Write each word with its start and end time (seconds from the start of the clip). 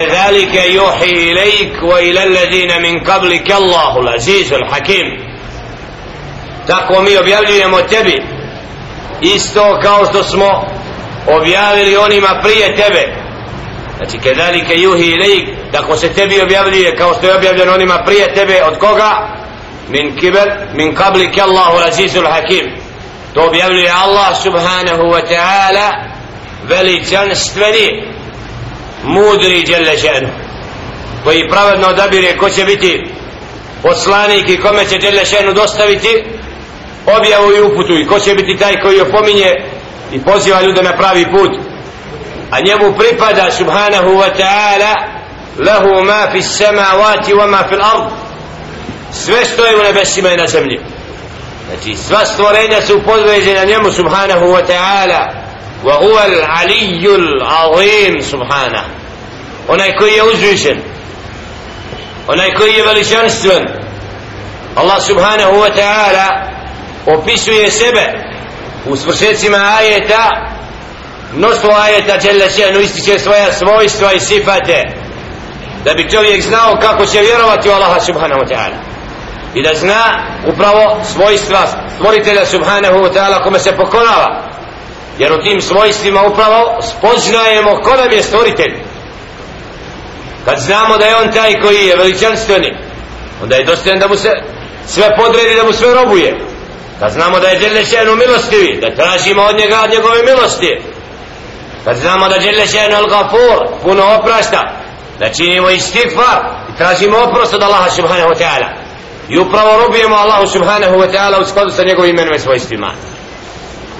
ذلك 0.00 0.54
يوحي 0.54 1.32
إليك 1.32 1.82
وإلى 1.82 2.24
الذين 2.24 2.82
من 2.82 3.04
قبلك 3.04 3.52
الله 3.52 4.00
العزيز 4.00 4.52
الحكيم 4.52 5.30
tako 6.66 7.02
mi 7.02 7.16
objavljujemo 7.16 7.82
tebi 7.82 8.22
isto 9.20 9.78
kao 9.82 10.06
što 10.06 10.24
smo 10.24 10.66
objavili 11.26 11.96
onima 11.96 12.40
prije 12.42 12.76
tebe 12.76 13.14
znači 13.96 14.18
kedalike 14.18 14.80
juhi 14.80 15.04
ilajk 15.04 15.48
tako 15.72 15.96
se 15.96 16.08
tebi 16.08 16.40
objavljuje 16.40 16.96
kao 16.96 17.14
što 17.14 17.26
je 17.26 17.36
objavljeno 17.36 17.72
onima 17.72 18.02
prije 18.06 18.34
tebe 18.34 18.62
od 18.64 18.78
koga 18.78 19.28
min 19.88 20.16
kibel 20.16 20.46
min 20.74 20.94
kablike 20.94 21.42
Allahu 21.42 21.78
azizul 21.88 22.26
hakim 22.26 22.76
to 23.34 23.46
objavljuje 23.46 23.90
Allah 24.04 24.42
subhanahu 24.42 25.02
wa 25.02 25.22
ta'ala 25.30 26.10
veličanstveni 26.68 28.04
mudri 29.04 29.62
djelle 29.62 29.98
šenu 29.98 30.28
koji 31.24 31.48
pravedno 31.48 31.88
odabire 31.88 32.36
ko 32.36 32.50
će 32.50 32.64
biti 32.64 33.04
poslanik 33.82 34.48
i 34.48 34.60
kome 34.60 34.84
će 34.86 34.98
djelle 34.98 35.24
šenu 35.24 35.52
dostaviti 35.52 36.24
objavu 37.06 37.52
i 37.52 37.60
uputu 37.60 37.98
i 37.98 38.06
ko 38.06 38.18
će 38.20 38.34
biti 38.34 38.56
taj 38.56 38.80
koji 38.80 39.00
opominje 39.00 39.54
i 40.12 40.20
poziva 40.20 40.62
ljude 40.62 40.82
na 40.82 40.96
pravi 40.96 41.26
put. 41.30 41.50
A 42.50 42.60
njemu 42.60 42.94
pripada 42.98 43.50
subhanahu 43.50 44.08
wa 44.08 44.28
ta'ala 44.38 44.94
lahu 45.58 46.04
ma 46.04 46.30
fi 46.32 46.42
samavati 46.42 47.34
wa 47.34 47.50
ma 47.50 47.58
fi 47.68 47.74
ard. 47.74 48.12
Sve 49.12 49.44
što 49.44 49.64
je 49.64 49.76
u 49.76 49.82
nebesima 49.82 50.28
i 50.28 50.36
na 50.36 50.46
zemlji. 50.46 50.80
Znači 51.68 51.96
sva 51.96 52.26
stvorenja 52.26 52.82
su 52.82 53.00
podveđena 53.06 53.64
njemu 53.64 53.92
subhanahu 53.92 54.46
wa 54.46 54.62
ta'ala 54.66 55.49
wa 55.84 55.94
huwa 55.94 56.22
al-aliyyul 56.22 57.42
azim 57.42 58.22
subhana. 58.22 58.84
Onaj 59.68 59.96
koji 59.96 60.12
je 60.12 60.22
uzvišen. 60.22 60.80
Onaj 62.28 62.54
koji 62.54 62.72
je 62.72 62.82
veličanstven. 62.82 63.68
Allah 64.76 65.02
subhanahu 65.02 65.52
wa 65.52 65.70
ta'ala 65.76 66.28
opisuje 67.06 67.70
sebe 67.70 68.30
u 68.86 68.96
svršecima 68.96 69.76
ajeta 69.78 70.30
mnoštvo 71.36 71.70
ajeta 71.70 72.18
dželle 72.18 72.50
šenu 72.50 72.80
ističe 72.80 73.18
svoja 73.18 73.52
svojstva 73.52 74.12
i 74.12 74.20
sifate 74.20 74.84
da 75.84 75.94
bi 75.94 76.10
čovjek 76.10 76.42
znao 76.42 76.78
kako 76.80 77.06
će 77.06 77.20
vjerovati 77.20 77.68
u 77.68 77.72
Allaha 77.72 78.00
subhanahu 78.00 78.40
wa 78.40 78.48
ta'ala. 78.48 78.76
I 79.54 79.62
da 79.62 79.74
zna 79.74 80.04
upravo 80.46 81.00
svojstva 81.12 81.58
stvoritelja 81.94 82.46
subhanahu 82.46 82.98
wa 82.98 83.12
ta'ala 83.12 83.44
kome 83.44 83.58
se 83.58 83.76
pokonava 83.76 84.49
jer 85.20 85.32
u 85.32 85.42
tim 85.42 85.60
svojstvima 85.60 86.22
upravo 86.22 86.78
spoznajemo 86.82 87.80
ko 87.82 87.96
nam 87.96 88.12
je 88.12 88.22
stvoritelj. 88.22 88.74
Kad 90.44 90.58
znamo 90.58 90.96
da 90.98 91.04
je 91.04 91.16
on 91.16 91.32
taj 91.32 91.60
koji 91.60 91.86
je 91.86 91.96
veličanstveni 91.96 92.76
onda 93.42 93.56
je 93.56 93.64
dostojan 93.64 93.98
da 93.98 94.08
mu 94.08 94.16
se 94.16 94.30
sve 94.86 95.16
podredi 95.16 95.54
da 95.56 95.62
mu 95.62 95.72
sve 95.72 95.94
robuje. 95.94 96.40
Kad 97.00 97.12
znamo 97.12 97.40
da 97.40 97.48
je 97.48 97.58
Đelešenu 97.58 98.16
milostivi 98.16 98.80
da 98.80 98.94
tražimo 98.94 99.42
od 99.42 99.56
njega 99.56 99.80
od 99.84 99.90
njegove 99.90 100.22
milosti. 100.22 100.80
Kad 101.84 101.96
znamo 101.96 102.28
da 102.28 102.38
Đelešenu 102.38 102.96
al-Gafur 102.96 103.66
puno 103.82 104.02
oprašta 104.18 104.72
da 105.18 105.28
činimo 105.28 105.70
istigfar 105.70 106.38
i 106.74 106.76
tražimo 106.78 107.18
oprost 107.18 107.54
od 107.54 107.62
Allaha 107.62 107.90
subhanahu 107.90 108.30
wa 108.30 108.38
ta'ala. 108.38 108.68
I 109.28 109.38
upravo 109.38 109.78
robujemo 109.82 110.16
Allahu 110.16 110.46
subhanahu 110.46 110.94
wa 110.94 111.12
ta'ala 111.12 111.42
u 111.42 111.44
skladu 111.44 111.70
sa 111.70 111.84
njegovim 111.84 112.10
imenom 112.10 112.34
i 112.34 112.38
svojstvima. 112.38 112.92